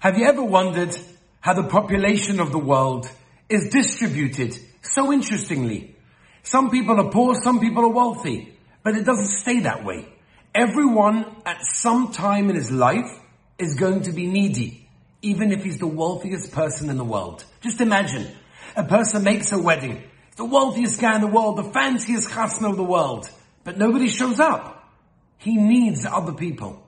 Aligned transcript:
Have 0.00 0.16
you 0.16 0.26
ever 0.26 0.44
wondered 0.44 0.96
how 1.40 1.54
the 1.54 1.64
population 1.64 2.38
of 2.38 2.52
the 2.52 2.58
world 2.58 3.10
is 3.48 3.70
distributed 3.70 4.56
so 4.80 5.12
interestingly? 5.12 5.96
Some 6.44 6.70
people 6.70 7.00
are 7.00 7.10
poor, 7.10 7.34
some 7.34 7.58
people 7.58 7.84
are 7.84 7.92
wealthy, 7.92 8.56
but 8.84 8.94
it 8.94 9.04
doesn't 9.04 9.26
stay 9.26 9.58
that 9.60 9.84
way. 9.84 10.08
Everyone 10.54 11.26
at 11.44 11.64
some 11.64 12.12
time 12.12 12.48
in 12.48 12.54
his 12.54 12.70
life 12.70 13.10
is 13.58 13.74
going 13.74 14.02
to 14.02 14.12
be 14.12 14.28
needy, 14.28 14.88
even 15.20 15.50
if 15.50 15.64
he's 15.64 15.78
the 15.78 15.88
wealthiest 15.88 16.52
person 16.52 16.90
in 16.90 16.96
the 16.96 17.04
world. 17.04 17.44
Just 17.60 17.80
imagine, 17.80 18.30
a 18.76 18.84
person 18.84 19.24
makes 19.24 19.50
a 19.50 19.58
wedding, 19.58 20.04
the 20.36 20.44
wealthiest 20.44 21.00
guy 21.00 21.16
in 21.16 21.22
the 21.22 21.26
world, 21.26 21.58
the 21.58 21.72
fanciest 21.72 22.28
chasna 22.28 22.70
of 22.70 22.76
the 22.76 22.84
world, 22.84 23.28
but 23.64 23.76
nobody 23.76 24.06
shows 24.06 24.38
up. 24.38 24.92
He 25.38 25.56
needs 25.56 26.06
other 26.06 26.34
people. 26.34 26.86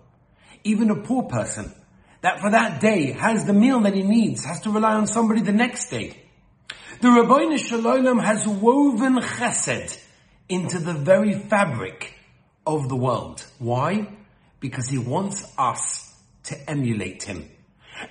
Even 0.62 0.90
a 0.90 0.96
poor 0.96 1.24
person 1.24 1.74
that 2.22 2.40
for 2.40 2.50
that 2.50 2.80
day 2.80 3.12
has 3.12 3.44
the 3.44 3.52
meal 3.52 3.80
that 3.80 3.94
he 3.94 4.02
needs, 4.02 4.44
has 4.44 4.60
to 4.62 4.70
rely 4.70 4.94
on 4.94 5.06
somebody 5.06 5.40
the 5.40 5.52
next 5.52 5.88
day. 5.90 6.16
The 7.00 7.08
Ribbono 7.08 7.58
Shel 7.58 7.80
Olam 7.80 8.22
has 8.22 8.46
woven 8.46 9.16
chesed 9.16 9.98
into 10.48 10.78
the 10.78 10.92
very 10.92 11.32
fabric 11.32 12.14
of 12.66 12.88
the 12.88 12.96
world. 12.96 13.44
Why? 13.58 14.08
Because 14.60 14.88
he 14.88 14.98
wants 14.98 15.50
us 15.56 16.14
to 16.44 16.70
emulate 16.70 17.22
him. 17.22 17.48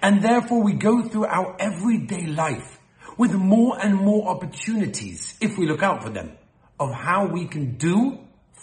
And 0.02 0.24
therefore 0.24 0.64
we 0.64 0.74
go 0.74 1.04
through 1.04 1.26
our 1.26 1.56
everyday 1.60 2.26
life 2.26 2.80
with 3.18 3.34
more 3.34 3.78
and 3.80 3.96
more 3.96 4.30
opportunities, 4.30 5.38
if 5.42 5.58
we 5.58 5.68
look 5.68 5.84
out 5.84 6.04
for 6.04 6.10
them, 6.10 6.32
of 6.80 6.94
how 6.94 7.28
we 7.28 7.46
can 7.46 7.78
do 7.78 8.18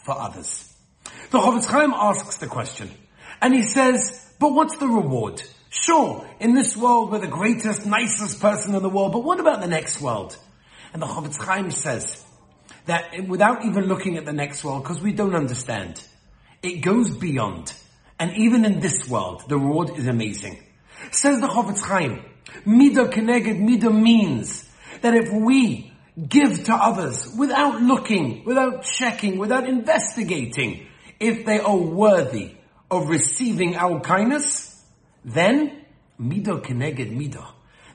for 0.04 0.18
others. 0.18 0.72
The 1.30 1.38
Chofetz 1.38 1.66
Chaim 1.66 1.92
asks 1.94 2.38
the 2.38 2.46
question, 2.46 2.90
and 3.40 3.54
he 3.54 3.62
says, 3.62 4.34
but 4.38 4.52
what's 4.52 4.76
the 4.76 4.86
reward? 4.86 5.42
Sure, 5.70 6.26
in 6.40 6.54
this 6.54 6.76
world 6.76 7.10
we're 7.10 7.18
the 7.18 7.26
greatest, 7.26 7.86
nicest 7.86 8.40
person 8.40 8.74
in 8.74 8.82
the 8.82 8.90
world, 8.90 9.12
but 9.12 9.24
what 9.24 9.40
about 9.40 9.60
the 9.60 9.66
next 9.66 10.00
world? 10.00 10.36
And 10.92 11.02
the 11.02 11.06
Chofetz 11.06 11.36
Chaim 11.36 11.70
says 11.70 12.24
that 12.86 13.26
without 13.28 13.64
even 13.64 13.84
looking 13.84 14.16
at 14.16 14.24
the 14.24 14.32
next 14.32 14.64
world, 14.64 14.82
because 14.82 15.00
we 15.00 15.12
don't 15.12 15.34
understand, 15.34 16.02
it 16.62 16.80
goes 16.80 17.14
beyond. 17.16 17.72
And 18.18 18.34
even 18.36 18.64
in 18.64 18.80
this 18.80 19.08
world, 19.08 19.42
the 19.48 19.58
reward 19.58 19.90
is 19.98 20.06
amazing. 20.06 20.62
Says 21.10 21.40
the 21.40 21.48
Chofetz 21.48 21.82
Chaim, 21.82 22.24
Midah 22.64 23.12
Keneged 23.12 23.60
Midah 23.60 23.94
means 23.94 24.66
that 25.02 25.14
if 25.14 25.30
we 25.32 25.92
give 26.28 26.64
to 26.64 26.74
others 26.74 27.34
without 27.36 27.82
looking, 27.82 28.44
without 28.44 28.82
checking, 28.82 29.36
without 29.36 29.68
investigating, 29.68 30.86
if 31.20 31.44
they 31.44 31.60
are 31.60 31.76
worthy 31.76 32.54
of 32.90 33.08
receiving 33.08 33.76
our 33.76 34.00
kindness, 34.00 34.82
then 35.24 35.84
mido 36.20 36.62
keneged 36.62 37.16
mido. 37.16 37.46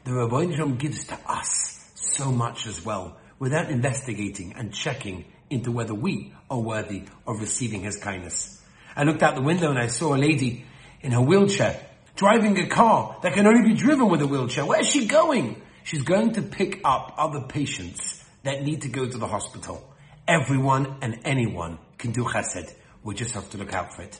The 0.03 0.13
Rabbi 0.13 0.45
gives 0.77 1.07
to 1.07 1.17
us 1.27 1.91
so 1.95 2.31
much 2.31 2.67
as 2.67 2.83
well, 2.83 3.17
without 3.39 3.69
investigating 3.69 4.53
and 4.53 4.73
checking 4.73 5.25
into 5.49 5.71
whether 5.71 5.93
we 5.93 6.33
are 6.49 6.59
worthy 6.59 7.03
of 7.27 7.39
receiving 7.39 7.81
his 7.81 7.97
kindness. 7.97 8.61
I 8.95 9.03
looked 9.03 9.23
out 9.23 9.35
the 9.35 9.41
window 9.41 9.69
and 9.69 9.79
I 9.79 9.87
saw 9.87 10.15
a 10.15 10.17
lady 10.17 10.65
in 11.01 11.11
her 11.11 11.21
wheelchair 11.21 11.79
driving 12.15 12.57
a 12.59 12.67
car 12.67 13.17
that 13.23 13.33
can 13.33 13.47
only 13.47 13.69
be 13.69 13.75
driven 13.75 14.09
with 14.09 14.21
a 14.21 14.27
wheelchair. 14.27 14.65
Where's 14.65 14.87
she 14.87 15.07
going? 15.07 15.61
She's 15.83 16.03
going 16.03 16.33
to 16.33 16.41
pick 16.41 16.81
up 16.83 17.15
other 17.17 17.41
patients 17.41 18.23
that 18.43 18.63
need 18.63 18.83
to 18.83 18.89
go 18.89 19.07
to 19.07 19.17
the 19.17 19.27
hospital. 19.27 19.83
Everyone 20.27 20.97
and 21.01 21.19
anyone 21.25 21.79
can 21.97 22.11
do 22.11 22.23
chesed. 22.23 22.73
We 23.03 23.15
just 23.15 23.33
have 23.33 23.49
to 23.51 23.57
look 23.57 23.73
out 23.73 23.95
for 23.95 24.03
it. 24.03 24.19